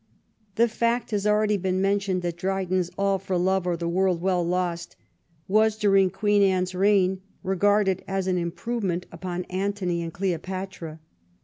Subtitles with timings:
[0.55, 4.43] The fact has already been mentioned that Dryden's" All for Love, or the World well
[4.43, 10.11] Lost *' was during Queen Anne's reign regarded as an improve ment upon" Antony and
[10.11, 10.99] Cleopatra."